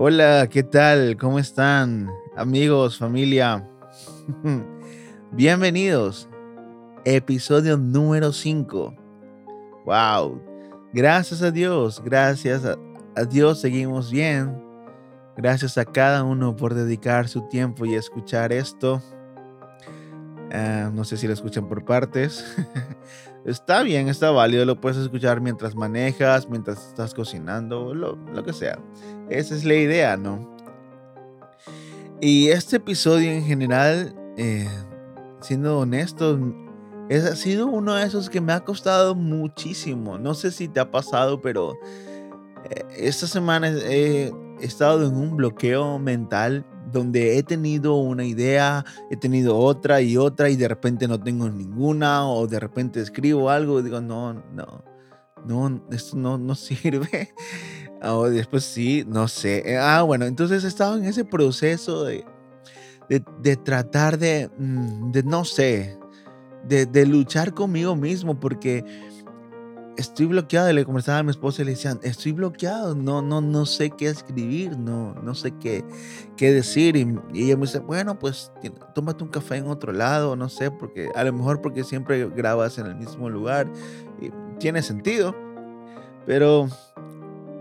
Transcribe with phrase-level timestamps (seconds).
[0.00, 1.16] Hola, ¿qué tal?
[1.16, 2.08] ¿Cómo están?
[2.36, 3.68] Amigos, familia.
[5.32, 6.28] Bienvenidos.
[7.04, 8.94] Episodio número 5.
[9.86, 10.40] Wow.
[10.92, 14.62] Gracias a Dios, gracias a, Dios seguimos bien.
[15.36, 19.02] Gracias a cada uno por dedicar su tiempo y escuchar esto.
[20.52, 22.44] Ah, no sé si lo escuchan por partes.
[23.44, 24.64] está bien, está válido.
[24.64, 28.78] Lo puedes escuchar mientras manejas, mientras estás cocinando, lo, lo que sea.
[29.28, 30.56] Esa es la idea, ¿no?
[32.20, 34.68] Y este episodio en general, eh,
[35.40, 36.38] siendo honesto,
[37.08, 40.18] es, ha sido uno de esos que me ha costado muchísimo.
[40.18, 41.78] No sé si te ha pasado, pero
[42.70, 49.16] eh, esta semana he estado en un bloqueo mental donde he tenido una idea, he
[49.16, 53.80] tenido otra y otra y de repente no tengo ninguna o de repente escribo algo
[53.80, 54.84] y digo, no, no,
[55.46, 57.34] no, esto no, no sirve.
[58.02, 59.72] Oh, después sí, no sé.
[59.72, 62.24] Eh, ah, bueno, entonces he estado en ese proceso de,
[63.08, 65.98] de, tratar de, mm, de, no sé,
[66.64, 68.84] de, de, luchar conmigo mismo porque
[69.98, 70.72] estoy bloqueado.
[70.72, 74.06] Le conversaba a mi esposa y le decían, estoy bloqueado, no, no, no sé qué
[74.06, 75.84] escribir, no, no sé qué,
[76.36, 76.96] qué decir.
[76.96, 78.52] Y, y ella me dice, bueno, pues
[78.94, 82.78] tómate un café en otro lado, no sé, porque a lo mejor porque siempre grabas
[82.78, 83.70] en el mismo lugar.
[84.20, 85.34] Y tiene sentido.
[86.24, 86.68] Pero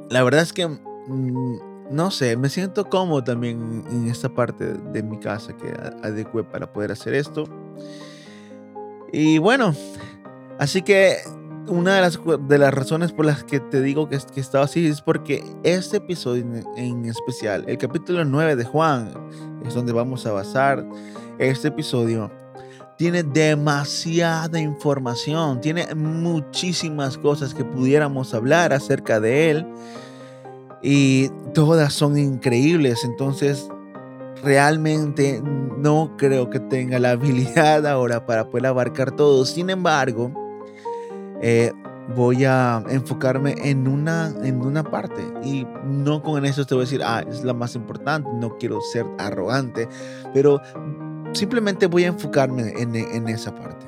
[0.10, 1.58] la verdad es que, mm,
[1.90, 6.72] no sé, me siento cómodo también en esta parte de mi casa que adecué para
[6.72, 7.46] poder hacer esto.
[9.12, 9.74] Y bueno,
[10.60, 11.16] así que
[11.68, 14.88] una de las, de las razones por las que te digo que, que estaba así
[14.88, 19.12] es porque este episodio en, especial, el capítulo 9 de Juan,
[19.66, 20.86] es donde vamos a basar
[21.38, 22.32] este episodio,
[22.98, 29.68] tiene demasiada información, tiene muchísimas cosas que pudiéramos hablar acerca de él
[30.82, 33.68] y todas son increíbles, entonces
[34.44, 35.42] realmente
[35.78, 39.46] no creo que tenga la habilidad ahora para poder abarcar todo.
[39.46, 40.32] Sin embargo,
[41.42, 41.72] eh,
[42.16, 46.86] voy a enfocarme en una, en una parte y no con eso te voy a
[46.86, 49.88] decir, ah, es la más importante, no quiero ser arrogante,
[50.34, 50.62] pero
[51.34, 53.86] simplemente voy a enfocarme en, esa parte.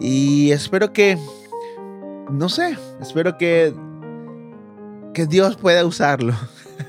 [0.00, 1.18] Y espero que,
[2.30, 3.74] no sé, espero que,
[5.12, 6.34] que Dios pueda usarlo.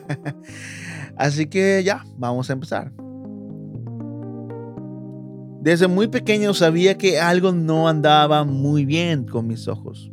[1.17, 2.91] Así que ya, vamos a empezar.
[5.65, 10.11] Desde muy pequeño sabía que algo no andaba muy bien con mis ojos.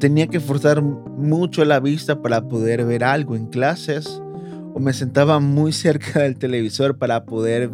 [0.00, 4.20] tenía que forzar mucho la vista para poder ver algo en clases
[4.74, 7.70] o me sentaba muy cerca del televisor para poder,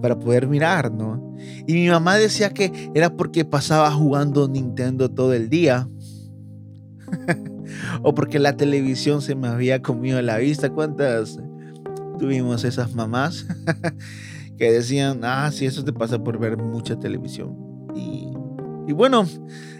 [0.00, 1.34] para poder mirar, ¿no?
[1.66, 5.88] Y mi mamá decía que era porque pasaba jugando Nintendo todo el día.
[8.02, 10.70] o porque la televisión se me había comido la vista.
[10.70, 11.40] ¿Cuántas
[12.20, 13.44] tuvimos esas mamás
[14.56, 17.56] que decían, ah, sí, eso te pasa por ver mucha televisión?
[18.86, 19.26] Y, bueno,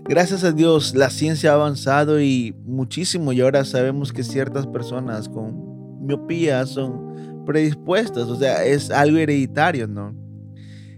[0.05, 5.29] gracias a Dios la ciencia ha avanzado y muchísimo y ahora sabemos que ciertas personas
[5.29, 10.15] con miopía son predispuestas, o sea, es algo hereditario, ¿no?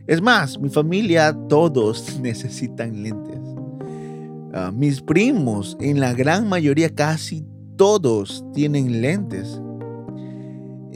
[0.06, 3.40] Es más, mi familia, todos necesitan lentes.
[4.52, 7.44] Ah, mis primos, en la gran mayoría, casi
[7.76, 9.60] todos tienen lentes.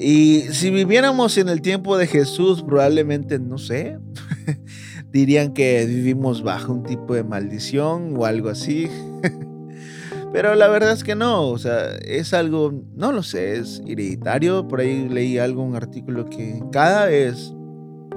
[0.03, 3.99] Y si viviéramos en el tiempo de Jesús, probablemente, no sé,
[5.13, 8.89] dirían que vivimos bajo un tipo de maldición o algo así.
[10.33, 14.67] Pero la verdad es que no, o sea, es algo, no lo sé, es hereditario.
[14.69, 17.53] Por ahí leí algo, un artículo que cada vez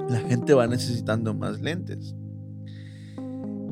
[0.08, 2.14] la gente va necesitando más lentes.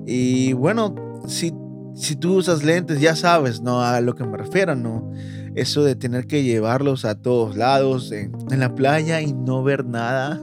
[0.07, 0.95] Y bueno,
[1.29, 1.55] si,
[1.95, 3.81] si tú usas lentes, ya sabes, ¿no?
[3.81, 5.11] A lo que me refiero, ¿no?
[5.55, 10.41] Eso de tener que llevarlos a todos lados, en, la playa y no ver nada.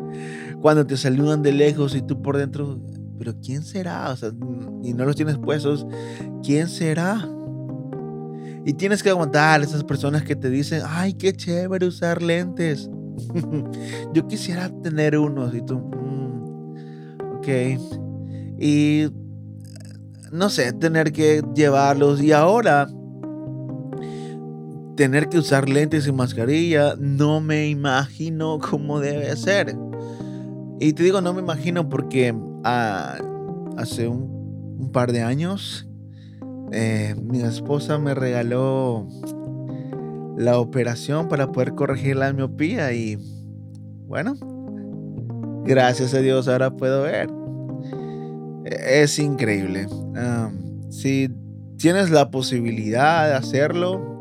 [0.62, 2.80] Cuando te saludan de lejos y tú por dentro,
[3.18, 4.10] pero ¿quién será?
[4.10, 4.30] O sea,
[4.82, 5.86] y no los tienes puestos,
[6.42, 7.28] ¿quién será?
[8.64, 12.90] Y tienes que aguantar a esas personas que te dicen, ay, qué chévere usar lentes.
[14.14, 17.48] Yo quisiera tener unos y tú, mm, ok.
[18.58, 19.08] Y
[20.32, 22.88] no sé, tener que llevarlos y ahora
[24.98, 29.76] tener que usar lentes y mascarilla, no me imagino cómo debe ser.
[30.80, 32.34] Y te digo, no me imagino porque
[32.64, 33.16] ah,
[33.76, 35.86] hace un, par de años
[36.72, 39.06] eh, mi esposa me regaló
[40.36, 43.18] la operación para poder corregir la miopía y
[44.06, 44.34] bueno,
[45.64, 47.30] gracias a Dios ahora puedo ver.
[48.64, 49.86] E, es increíble.
[50.90, 51.28] si
[51.76, 54.17] tienes la posibilidad de hacerlo,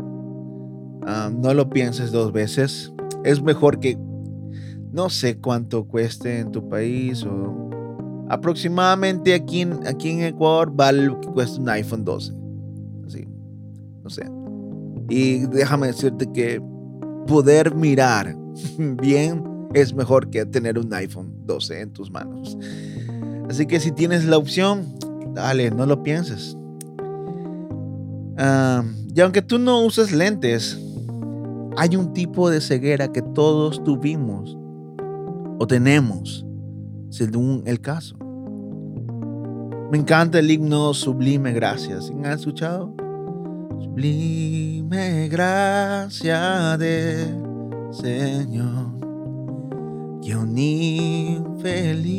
[1.09, 2.92] Ah, no lo pienses dos veces.
[3.24, 3.98] Es mejor que
[4.92, 7.69] no sé cuánto cueste en tu país o
[8.30, 12.33] aproximadamente aquí en, aquí en Ecuador vale lo que cuesta un iPhone 12.
[13.06, 13.25] Así,
[14.04, 14.30] no sé.
[15.09, 16.62] Y déjame decirte que
[17.25, 18.36] poder mirar
[18.77, 22.57] bien es mejor que tener un iPhone 12 en tus manos.
[23.50, 24.94] Así que si tienes la opción,
[25.33, 26.57] dale, no lo pienses.
[28.38, 28.83] Ah,
[29.15, 30.77] y aunque tú no uses lentes,
[31.77, 34.57] hay un tipo de ceguera que todos tuvimos
[35.59, 36.44] o tenemos,
[37.09, 38.18] según el caso.
[39.91, 42.09] Me encanta el himno Sublime Gracias.
[42.09, 42.94] ¿Han escuchado?
[43.79, 47.35] Sublime gracia del
[47.91, 48.97] Señor,
[50.24, 52.18] que un infeliz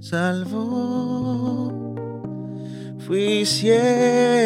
[0.00, 1.72] salvó.
[2.98, 4.42] Fui ciego,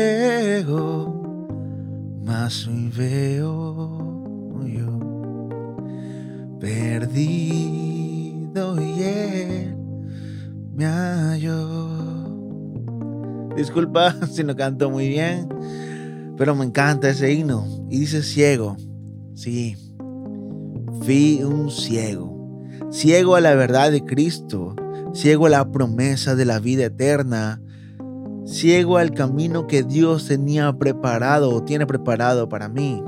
[2.26, 4.99] mas hoy veo yo
[6.58, 7.87] perdido
[8.82, 9.76] y él
[10.75, 11.88] me halló.
[13.56, 15.49] Disculpa si no canto muy bien,
[16.37, 17.64] pero me encanta ese himno.
[17.88, 18.76] Y dice ciego.
[19.34, 19.76] Sí,
[21.02, 22.67] fui un ciego.
[22.90, 24.75] Ciego a la verdad de Cristo.
[25.14, 27.62] Ciego a la promesa de la vida eterna.
[28.46, 33.02] Ciego al camino que Dios tenía preparado o tiene preparado para mí.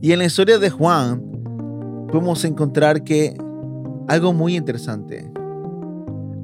[0.00, 1.22] Y en la historia de Juan
[2.08, 3.36] podemos encontrar que
[4.08, 5.30] algo muy interesante.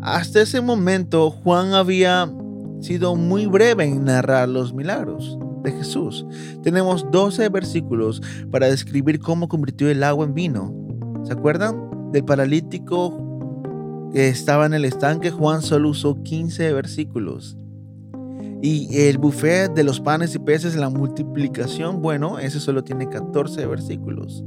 [0.02, 2.30] Hasta ese momento Juan había
[2.80, 6.26] sido muy breve en narrar los milagros de Jesús.
[6.62, 8.20] Tenemos 12 versículos
[8.50, 10.74] para describir cómo convirtió el agua en vino.
[11.24, 12.12] ¿Se acuerdan?
[12.12, 13.29] Del paralítico
[14.12, 17.56] que estaba en el estanque, Juan solo usó 15 versículos.
[18.62, 23.64] Y el buffet de los panes y peces, la multiplicación, bueno, ese solo tiene 14
[23.66, 24.44] versículos.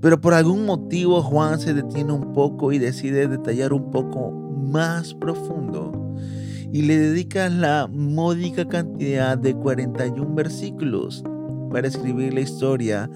[0.00, 5.14] Pero por algún motivo Juan se detiene un poco y decide detallar un poco más
[5.14, 5.92] profundo
[6.72, 11.24] y le dedica la módica cantidad de 41 versículos
[11.70, 13.10] para escribir la historia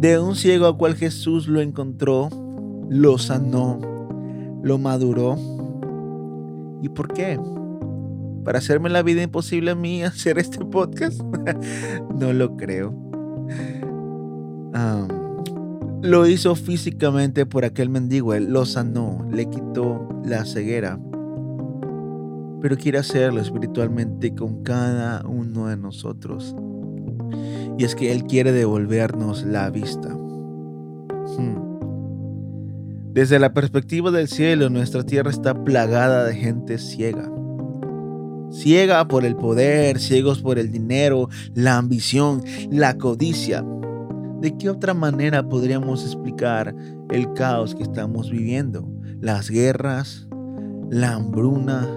[0.00, 2.28] de un ciego a cual Jesús lo encontró,
[2.88, 3.80] lo sanó,
[4.62, 5.36] lo maduró.
[6.82, 7.38] ¿Y por qué?
[8.44, 11.20] ¿Para hacerme la vida imposible a mí hacer este podcast?
[12.18, 12.94] no lo creo.
[16.02, 20.98] Lo hizo físicamente por aquel mendigo, él lo sanó, le quitó la ceguera.
[22.60, 26.54] Pero quiere hacerlo espiritualmente con cada uno de nosotros.
[27.78, 30.08] Y es que Él quiere devolvernos la vista.
[30.08, 31.67] Hmm.
[33.18, 37.28] Desde la perspectiva del cielo, nuestra tierra está plagada de gente ciega.
[38.52, 43.64] Ciega por el poder, ciegos por el dinero, la ambición, la codicia
[44.40, 46.72] ¿De qué otra manera podríamos explicar
[47.10, 48.88] el caos que estamos viviendo?
[49.20, 50.28] Las guerras,
[50.88, 51.88] la hambruna.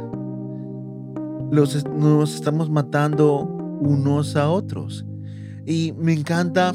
[1.51, 3.41] Los, nos estamos matando
[3.79, 5.06] unos a otros.
[5.67, 6.74] Y me encanta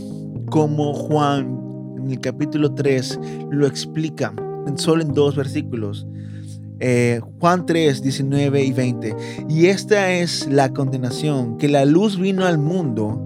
[0.50, 1.65] cómo Juan
[2.06, 3.18] en el capítulo 3
[3.50, 4.32] lo explica
[4.76, 6.06] solo en dos versículos.
[6.78, 9.16] Eh, Juan 3, 19 y 20.
[9.48, 13.22] Y esta es la condenación, que la luz vino al mundo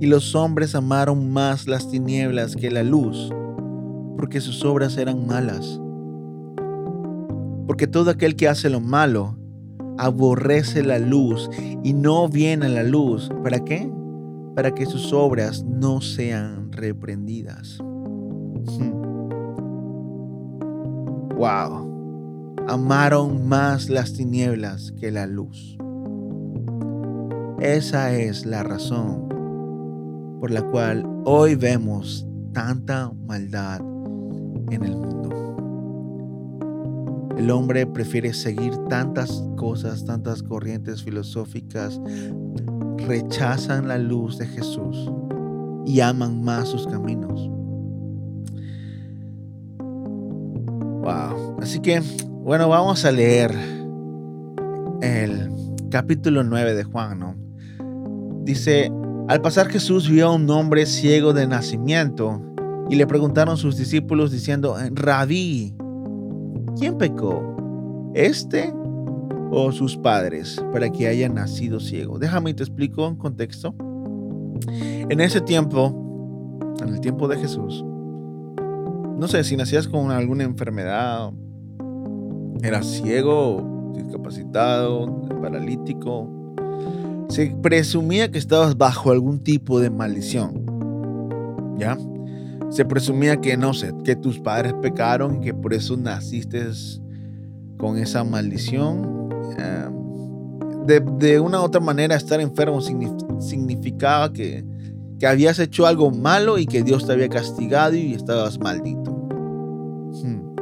[0.00, 3.30] y los hombres amaron más las tinieblas que la luz,
[4.16, 5.80] porque sus obras eran malas.
[7.66, 9.36] Porque todo aquel que hace lo malo
[9.98, 11.50] aborrece la luz
[11.82, 13.30] y no viene a la luz.
[13.42, 13.90] ¿Para qué?
[14.54, 17.78] Para que sus obras no sean reprendidas.
[21.36, 22.56] Wow.
[22.68, 25.76] Amaron más las tinieblas que la luz.
[27.60, 29.28] Esa es la razón
[30.40, 33.80] por la cual hoy vemos tanta maldad
[34.70, 35.16] en el mundo.
[37.36, 42.00] El hombre prefiere seguir tantas cosas, tantas corrientes filosóficas,
[42.98, 45.10] rechazan la luz de Jesús
[45.84, 47.15] y aman más sus caminos.
[51.08, 52.02] Así que,
[52.42, 53.54] bueno, vamos a leer
[55.02, 55.50] el
[55.90, 57.36] capítulo 9 de Juan.
[58.44, 58.90] Dice,
[59.28, 62.40] al pasar Jesús vio a un hombre ciego de nacimiento
[62.88, 65.74] y le preguntaron sus discípulos diciendo, Rabí,
[66.78, 68.12] ¿quién pecó?
[68.14, 68.72] ¿Este
[69.50, 72.18] o sus padres para que haya nacido ciego?
[72.18, 73.74] Déjame te explico en contexto.
[74.70, 77.84] En ese tiempo, en el tiempo de Jesús,
[79.18, 81.32] no sé si nacías con alguna enfermedad,
[82.62, 86.30] eras ciego, discapacitado, paralítico,
[87.28, 90.64] se presumía que estabas bajo algún tipo de maldición.
[91.78, 91.98] ¿Ya?
[92.70, 96.66] Se presumía que, no sé, que tus padres pecaron que por eso naciste
[97.76, 99.28] con esa maldición.
[99.58, 104.64] Em, de, una u otra manera, estar enfermo significaba que,
[105.18, 109.10] que habías hecho algo malo y que Dios te había castigado y estabas maldito.
[110.22, 110.56] Hmm.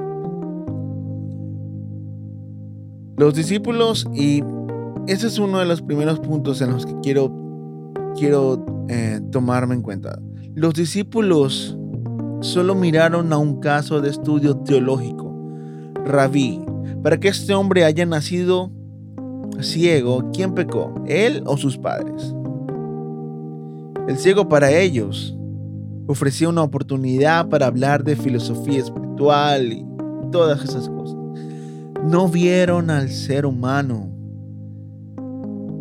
[3.17, 4.43] Los discípulos, y
[5.07, 7.33] ese es uno de los primeros puntos en los que quiero,
[8.17, 10.19] quiero eh, tomarme en cuenta.
[10.55, 11.77] Los discípulos
[12.41, 15.35] solo miraron a un caso de estudio teológico,
[16.05, 16.61] rabí,
[17.03, 18.71] para que este hombre haya nacido
[19.61, 20.95] ciego, ¿quién pecó?
[21.07, 22.35] ¿Él o sus padres?
[24.07, 25.35] El ciego para ellos
[26.07, 29.87] ofrecía una oportunidad para hablar de filosofía espiritual y
[30.31, 31.17] todas esas cosas.
[32.05, 34.11] No vieron al ser humano,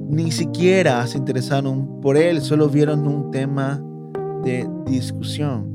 [0.08, 3.84] ni siquiera se interesaron por él, solo vieron un tema
[4.42, 5.74] de discusión.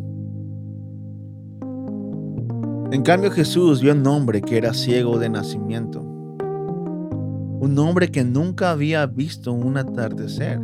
[2.91, 8.71] En cambio Jesús vio un hombre que era ciego de nacimiento, un hombre que nunca
[8.71, 10.59] había visto un atardecer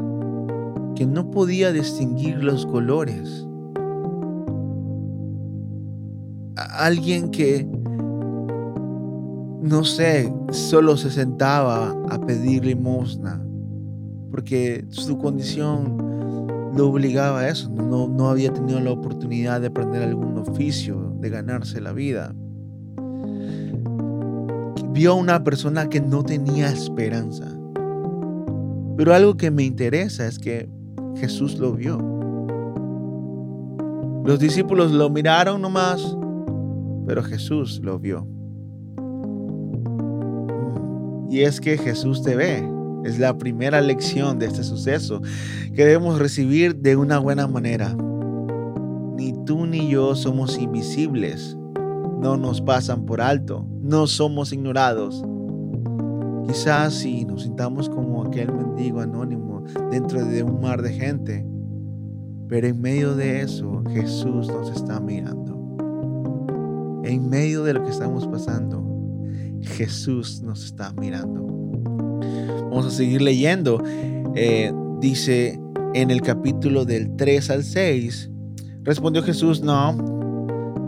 [0.94, 3.46] que no podía distinguir los colores.
[6.56, 7.66] alguien que,
[9.62, 13.44] no sé, solo se sentaba a pedir limosna,
[14.30, 15.96] porque su condición
[16.76, 21.30] lo obligaba a eso, no, no había tenido la oportunidad de aprender algún oficio, de
[21.30, 22.34] ganarse la vida.
[24.92, 27.48] Vio a una persona que no tenía esperanza.
[28.96, 30.68] Pero algo que me interesa es que
[31.16, 31.98] Jesús lo vio.
[34.24, 36.16] Los discípulos lo miraron nomás,
[37.06, 38.26] pero Jesús lo vio.
[41.30, 42.68] Y es que Jesús te ve.
[43.04, 45.20] Es la primera lección de este suceso
[45.74, 47.94] que debemos recibir de una buena manera.
[49.16, 51.56] Ni tú ni yo somos invisibles.
[52.20, 53.66] No nos pasan por alto.
[53.82, 55.22] No somos ignorados.
[56.46, 59.53] Quizás si nos sintamos como aquel mendigo anónimo
[59.90, 61.46] dentro de un mar de gente.
[62.48, 65.54] Pero en medio de eso, Jesús nos está mirando.
[67.04, 68.84] En medio de lo que estamos pasando,
[69.62, 71.46] Jesús nos está mirando.
[72.70, 73.82] Vamos a seguir leyendo.
[74.34, 75.60] Eh, dice
[75.94, 78.30] en el capítulo del 3 al 6,
[78.82, 79.92] respondió Jesús, no,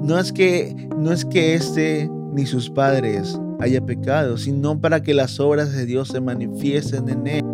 [0.02, 5.14] no es que, no es que este ni sus padres haya pecado, sino para que
[5.14, 7.44] las obras de Dios se manifiesten en él.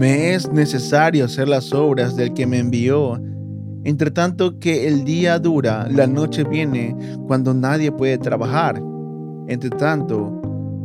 [0.00, 3.20] Me es necesario hacer las obras del que me envió.
[3.84, 8.82] Entre tanto que el día dura, la noche viene cuando nadie puede trabajar.
[9.46, 10.40] Entre tanto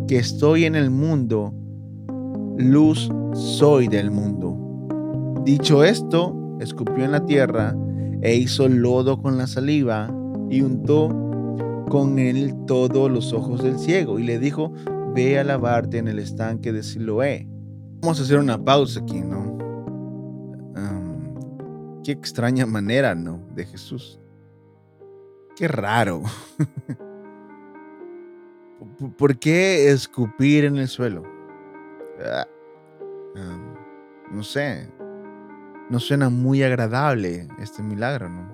[0.06, 1.54] que estoy en el mundo,
[2.58, 4.58] luz soy del mundo.
[5.46, 7.74] Dicho esto, escupió en la tierra
[8.22, 10.14] e hizo lodo con la saliva
[10.50, 11.08] y untó
[11.90, 14.74] con él todos los ojos del ciego y le dijo,
[15.16, 17.55] ve a lavarte en el estanque de Siloé
[18.02, 19.56] Vamos a hacer una pausa aquí, ¿no?
[22.06, 23.42] qué extraña manera, ¿no?
[23.56, 24.20] De Jesús.
[25.56, 26.22] Qué raro.
[29.18, 31.24] ¿Por qué escupir en el suelo?
[32.24, 32.46] Ah,
[34.32, 34.88] no sé.
[35.90, 38.54] No suena muy agradable este milagro, ¿no?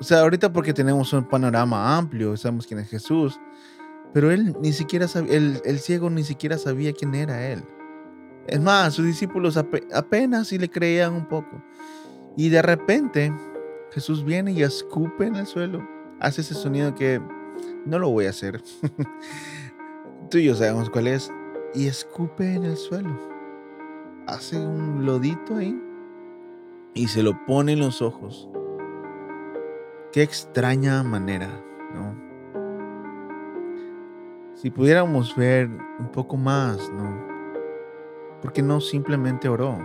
[0.00, 3.38] o sea, ahorita porque tenemos un panorama amplio, sabemos quién es Jesús,
[4.12, 7.62] pero él ni siquiera sabía, el, ciego ni siquiera sabía quién era él.
[8.46, 11.62] Es más, sus discípulos apenas si le creían un poco.
[12.36, 13.32] Y de repente
[13.92, 15.86] Jesús viene y escupe en el suelo.
[16.18, 17.20] Hace ese sonido que
[17.86, 18.62] no lo voy a hacer.
[20.30, 21.30] Tú y yo sabemos cuál es.
[21.74, 23.16] Y escupe en el suelo.
[24.26, 25.80] Hace un lodito ahí.
[26.94, 28.48] Y se lo pone en los ojos.
[30.12, 31.48] Qué extraña manera,
[31.94, 32.29] ¿no?
[34.60, 37.18] Si pudiéramos ver un poco más, ¿no?
[38.42, 39.78] Porque no simplemente oró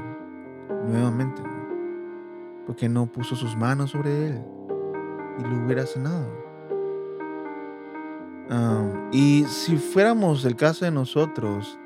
[0.90, 1.42] nuevamente?
[1.42, 2.66] ¿no?
[2.66, 4.42] Porque no puso sus manos sobre él
[5.40, 6.28] y lo hubiera sanado.
[9.14, 11.80] y si fuéramos el caso de nosotros,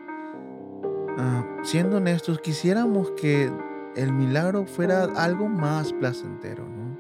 [1.61, 3.51] siendo honestos, quisiéramos que
[3.95, 6.97] el milagro fuera algo más placentero, ¿no?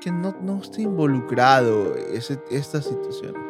[0.00, 3.49] Que no, no esté involucrado ese, esta situación.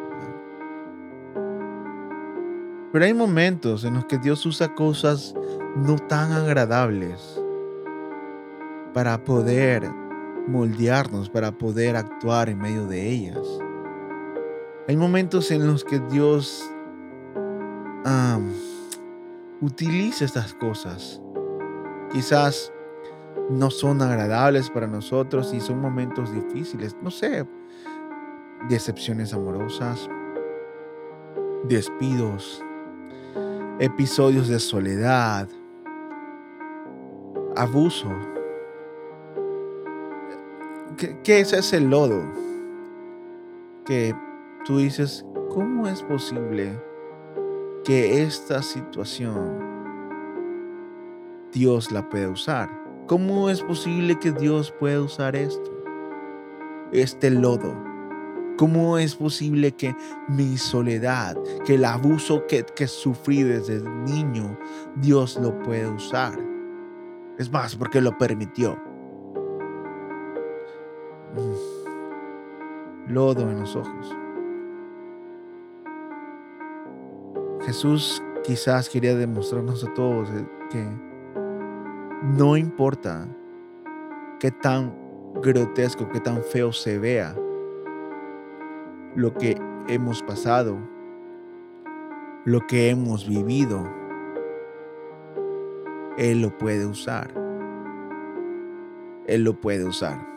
[2.91, 5.33] Pero hay momentos en los que Dios usa cosas
[5.75, 7.41] no tan agradables
[8.93, 9.89] para poder
[10.47, 13.39] moldearnos, para poder actuar en medio de ellas.
[14.89, 16.69] Hay momentos en los que Dios
[19.61, 21.21] utilice estas cosas.
[22.11, 22.73] Quizás
[23.49, 26.97] no son agradables para nosotros y son momentos difíciles.
[27.01, 27.47] No sé,
[28.67, 30.09] decepciones amorosas,
[31.69, 32.61] despidos,
[33.81, 35.49] episodios de soledad,
[37.55, 38.09] abuso.
[41.23, 42.21] ¿Qué, es ese lodo?
[43.83, 44.13] Que
[44.65, 46.79] tú dices, ¿cómo es posible
[47.83, 49.57] que esta situación
[51.51, 52.69] Dios la pueda usar?
[53.07, 55.71] ¿Cómo es posible que Dios pueda usar esto?
[56.91, 57.90] Este lodo.
[58.61, 59.95] ¿Cómo es posible que
[60.27, 64.55] mi soledad, que el abuso que, que sufrí desde niño,
[64.97, 66.37] Dios lo pueda usar?
[67.39, 68.77] Es más, porque lo permitió.
[71.33, 71.55] Mm.
[73.11, 74.15] Lodo en los ojos.
[77.65, 80.85] Jesús quizás quería demostrarnos a todos eh, que
[82.37, 83.27] no importa
[84.39, 84.95] qué tan
[85.41, 87.35] grotesco, qué tan feo se vea
[89.15, 90.77] lo que hemos pasado,
[92.45, 93.87] lo que hemos vivido,
[96.17, 97.33] Él lo puede usar.
[99.27, 100.27] Él lo puede usar.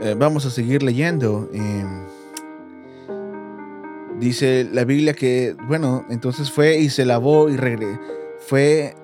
[0.00, 1.48] Eh, vamos a seguir leyendo.
[1.52, 2.04] Em,
[4.18, 7.98] dice la Biblia que, bueno, entonces fue y se lavó y.
[8.40, 8.94] Fue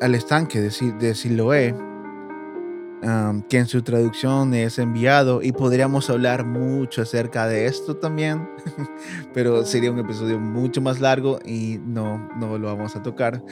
[0.00, 1.74] al estanque de, de Siloé,
[3.48, 8.48] que en su traducción es enviado, y podríamos hablar mucho acerca de esto también,
[9.34, 13.42] pero sería un episodio mucho más largo y no, no lo vamos a tocar.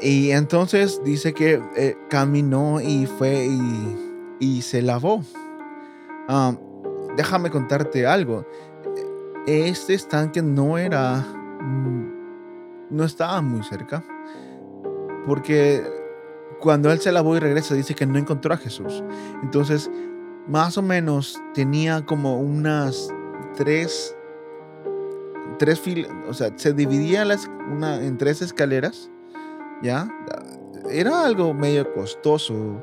[0.00, 3.48] Y entonces dice que eh, caminó y fue
[4.40, 5.22] y, se lavó.
[7.16, 8.46] déjame contarte algo.
[9.46, 11.16] Este estanque no era,
[11.60, 12.12] mm,
[12.90, 14.02] no estaba muy cerca,
[15.26, 15.99] porque
[16.60, 19.02] cuando él se lavó y regresa dice que no encontró a Jesús.
[19.42, 19.90] Entonces,
[20.46, 23.08] más o menos tenía como unas
[23.56, 24.16] tres,
[25.58, 29.10] tres filas, o sea, se dividía las, una, en tres escaleras
[29.82, 30.08] ¿ya?
[30.90, 32.82] Era algo medio costoso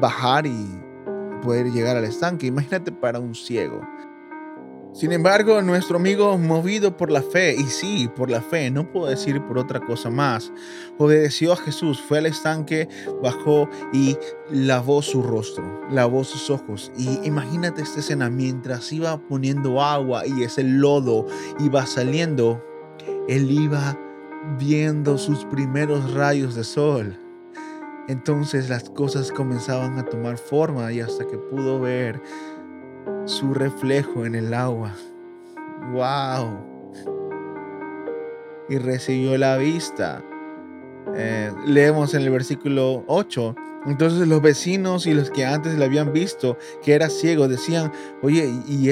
[0.00, 0.80] bajar y
[1.42, 2.46] poder llegar al estanque.
[2.46, 3.80] Imagínate para un ciego.
[4.92, 9.06] Sin embargo, nuestro amigo, movido por la fe, y sí, por la fe, no puedo
[9.06, 10.52] decir por otra cosa más,
[10.98, 12.88] obedeció a Jesús, fue al estanque,
[13.22, 14.18] bajó y
[14.50, 16.92] lavó su rostro, lavó sus ojos.
[16.98, 21.26] Y imagínate esta escena, mientras iba poniendo agua y ese lodo
[21.58, 22.62] iba saliendo,
[23.28, 23.98] él iba
[24.58, 27.18] viendo sus primeros rayos de sol.
[28.08, 32.20] Entonces las cosas comenzaban a tomar forma y hasta que pudo ver
[33.24, 34.94] su reflejo en el agua.
[35.92, 36.58] ¡Wow!
[38.68, 40.22] Y recibió la vista.
[41.14, 43.54] Eh, leemos en el versículo 8.
[43.86, 48.48] Entonces los vecinos y los que antes le habían visto que era ciego decían, oye,
[48.66, 48.88] ¿y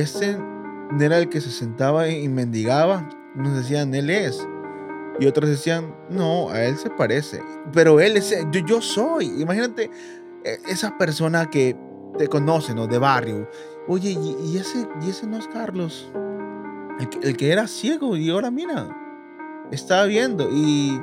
[0.92, 3.08] no era el que se sentaba y mendigaba?
[3.36, 4.46] Nos decían, él es.
[5.20, 7.42] Y otros decían, no, a él se parece.
[7.72, 9.26] Pero él es, yo, yo soy.
[9.40, 9.90] Imagínate
[10.44, 11.76] e, esa persona que
[12.18, 12.86] te conoce, ¿no?
[12.86, 13.48] De barrio.
[13.92, 16.12] Oye, y, ese, y ese no es Carlos.
[17.00, 18.88] El, que era ciego y ahora mira,
[19.72, 20.48] estaba viendo.
[20.48, 21.02] Y,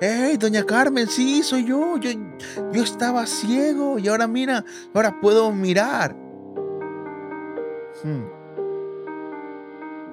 [0.00, 1.98] hey, doña Carmen, sí, soy yo.
[1.98, 2.08] Yo,
[2.72, 4.64] yo estaba ciego y ahora mira,
[4.94, 6.16] ahora puedo mirar.
[8.02, 8.24] Hmm.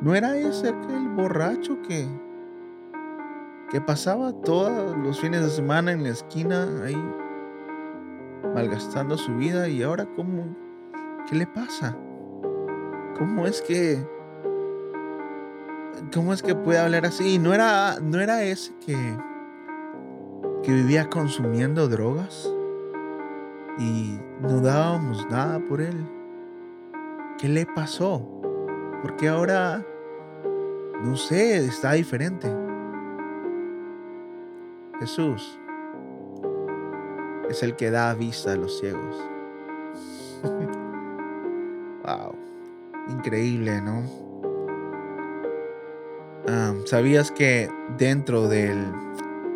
[0.02, 2.06] ¿No era ese aquel borracho que
[3.70, 7.02] que pasaba todos los fines de semana en la esquina ahí
[8.54, 10.54] malgastando su vida y ahora cómo,
[11.30, 11.96] ¿qué le pasa?
[13.20, 14.02] ¿Cómo es que,
[16.14, 17.38] cómo es que puede hablar así?
[17.38, 18.96] No era, no era ese que,
[20.64, 22.50] que vivía consumiendo drogas
[23.78, 26.08] y no dábamos nada por él.
[27.38, 28.26] ¿Qué le pasó?
[29.02, 29.86] Porque ahora,
[31.04, 32.48] no sé, está diferente.
[35.02, 35.60] Jesús
[37.50, 39.16] es el que da vista a los ciegos.
[42.06, 42.34] wow,
[43.10, 44.04] increíble, ¿no?
[46.86, 48.84] ¿Sabías que dentro del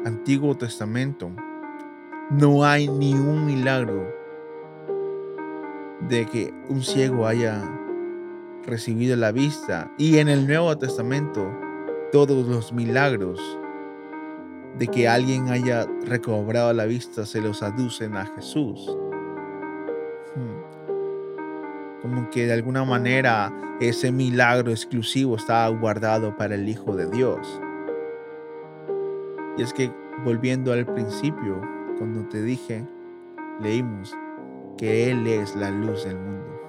[0.06, 1.32] Antiguo Testamento
[2.30, 4.08] no hay ni un milagro
[6.08, 7.63] de que un ciego haya
[8.68, 9.92] recibido la vista?
[9.98, 11.52] Y en el Nuevo Testamento
[12.12, 13.42] todos los milagros
[14.78, 18.96] de que alguien haya recobrado la vista se los aducen a Jesús.
[22.34, 27.62] Que de alguna manera ese milagro exclusivo estaba guardado para el Hijo de Dios.
[29.56, 29.91] Y es que
[30.26, 31.62] volviendo al principio,
[32.00, 32.88] cuando te dije,
[33.62, 34.15] leímos
[34.78, 36.60] que Él es la luz del mundo.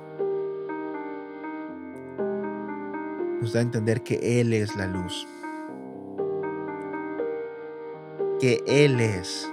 [3.40, 5.26] Nos da a entender que Él es la luz.
[8.38, 9.50] Que Él es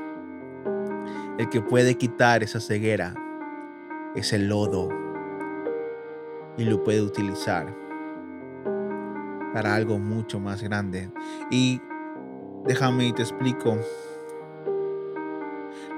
[1.38, 3.15] el que puede quitar esa ceguera,
[4.15, 4.89] ese lodo,
[6.62, 7.76] y lo puede utilizar
[9.54, 11.10] para algo mucho más grande.
[11.50, 11.82] Y
[12.65, 13.78] déjame y te explico.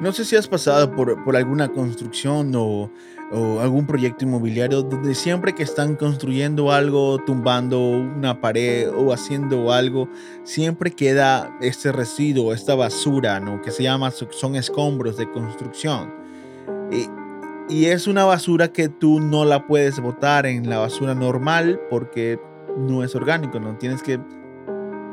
[0.01, 2.91] No sé si has pasado por, por alguna construcción o,
[3.31, 9.71] o, algún proyecto inmobiliario donde siempre que están construyendo algo, tumbando una pared o haciendo
[9.71, 10.09] algo,
[10.43, 13.61] siempre queda este residuo, esta basura, ¿no?
[13.61, 16.22] Que se llama, son escombros de construcción.
[17.73, 22.39] Y, es una basura que tú no la puedes botar en la basura normal porque
[22.77, 24.19] no es orgánico, no tienes que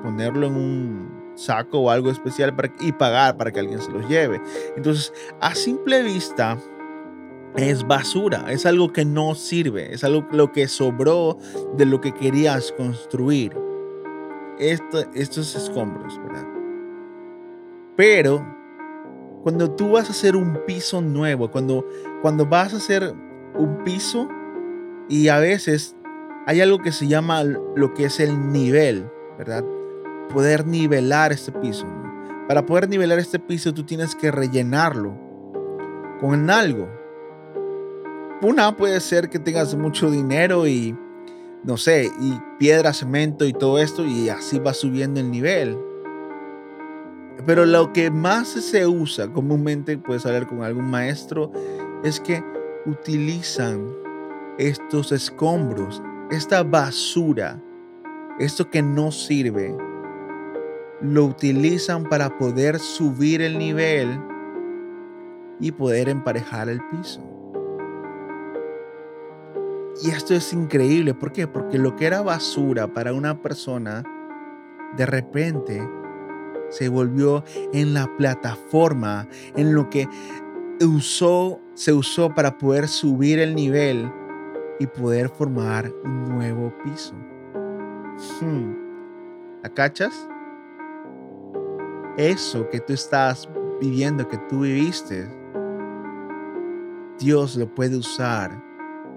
[0.03, 4.07] ponerlo en un saco o algo especial para, y pagar para que alguien se los
[4.09, 4.40] lleve.
[4.77, 6.59] Entonces, a simple vista,
[7.57, 11.38] es basura, es algo que no sirve, es algo lo que sobró
[11.77, 13.57] de lo que querías construir.
[14.59, 16.46] Esto, estos escombros, ¿verdad?
[17.96, 18.60] Pero
[19.42, 21.87] cuando tú vas a hacer un piso nuevo, cuando,
[22.22, 23.14] cuando vas a hacer
[23.55, 24.29] un piso
[25.09, 25.96] y a veces
[26.46, 29.64] hay algo que se llama lo que es el nivel, ¿verdad?
[30.33, 31.87] Poder nivelar este piso.
[32.48, 35.16] Para poder nivelar este piso tú tienes que rellenarlo
[36.20, 36.88] con algo.
[38.42, 40.96] Una puede ser que tengas mucho dinero y,
[41.62, 45.79] no sé, y piedra, cemento y todo esto y así va subiendo el nivel.
[47.46, 51.52] Pero lo que más se usa comúnmente, puedes hablar con algún maestro,
[52.04, 52.44] es que
[52.86, 53.86] utilizan
[54.58, 57.62] estos escombros, esta basura,
[58.38, 59.76] esto que no sirve,
[61.00, 64.20] lo utilizan para poder subir el nivel
[65.60, 67.22] y poder emparejar el piso.
[70.02, 71.46] Y esto es increíble, ¿por qué?
[71.46, 74.02] Porque lo que era basura para una persona,
[74.96, 75.86] de repente
[76.70, 80.09] se volvió en la plataforma, en lo que
[80.80, 84.11] usó, se usó para poder subir el nivel
[84.78, 87.14] y poder formar un nuevo piso.
[88.40, 88.74] Hmm.
[89.62, 90.28] ¿Acachas?
[92.16, 93.48] Eso que tú estás
[93.80, 95.28] viviendo, que tú viviste,
[97.18, 98.62] Dios lo puede usar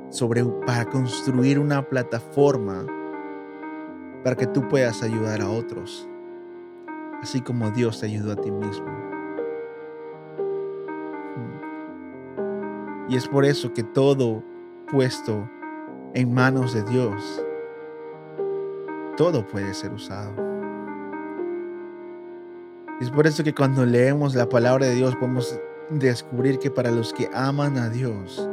[0.10, 2.86] sobre, para construir una plataforma
[4.24, 6.08] para que tú puedas ayudar a otros
[7.24, 8.86] así como Dios te ayudó a ti mismo.
[11.38, 13.10] Hmm.
[13.10, 14.44] Y es por eso que todo
[14.92, 15.50] puesto
[16.14, 17.42] en manos de Dios,
[19.16, 20.36] todo puede ser usado.
[23.00, 25.58] Es por eso que cuando leemos la palabra de Dios podemos
[25.90, 28.50] descubrir que para los que aman a Dios,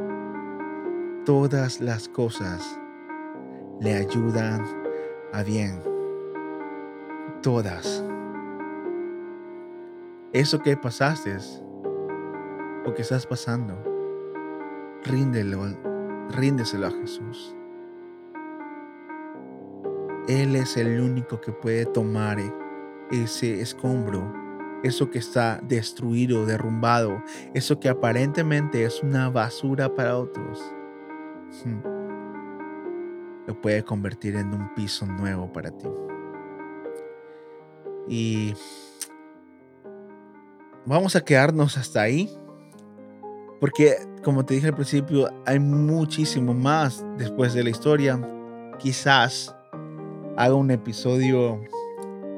[1.26, 2.80] todas las cosas
[3.80, 4.64] le ayudan
[5.33, 5.83] a bien.
[7.42, 8.04] Todas
[10.32, 11.36] eso que pasaste
[12.86, 13.76] o que estás pasando,
[15.04, 15.62] ríndelo,
[16.30, 17.54] ríndeselo a Jesús.
[20.28, 22.38] Él es el único que puede tomar
[23.10, 24.32] ese escombro,
[24.84, 27.22] eso que está destruido, derrumbado,
[27.54, 30.62] eso que aparentemente es una basura para otros.
[33.46, 35.88] Lo puede convertir en un piso nuevo para ti.
[38.08, 38.54] Y
[40.86, 42.30] vamos a quedarnos hasta ahí.
[43.60, 48.18] Porque, como te dije al principio, hay muchísimo más después de la historia.
[48.78, 49.54] Quizás
[50.36, 51.60] haga un episodio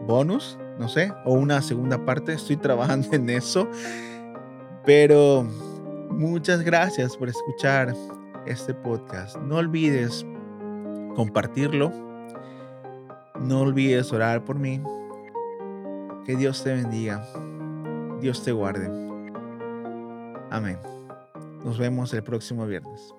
[0.07, 2.33] bonus, no sé, o una segunda parte.
[2.33, 3.69] Estoy trabajando en eso.
[4.85, 5.47] Pero
[6.11, 7.95] muchas gracias por escuchar
[8.47, 9.37] este podcast.
[9.37, 10.27] No olvides
[11.15, 11.93] compartirlo.
[13.41, 14.81] No olvides orar por mí.
[16.25, 17.25] Que Dios te bendiga.
[18.23, 18.87] Dios te guarde.
[20.51, 20.79] Amén.
[21.65, 23.13] Nos vemos el próximo viernes.